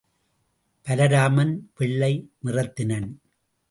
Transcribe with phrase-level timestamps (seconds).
[0.87, 2.13] பலராமன் வெள்ளை
[2.45, 3.09] நிறைத்தினன்.